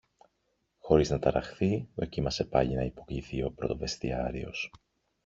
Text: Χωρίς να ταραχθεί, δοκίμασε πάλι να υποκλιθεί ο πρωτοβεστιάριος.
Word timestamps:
Χωρίς 0.79 1.09
να 1.09 1.19
ταραχθεί, 1.19 1.87
δοκίμασε 1.95 2.43
πάλι 2.45 2.73
να 2.75 2.83
υποκλιθεί 2.83 3.43
ο 3.43 3.51
πρωτοβεστιάριος. 3.51 4.71